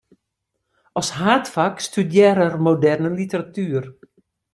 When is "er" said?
2.55-2.63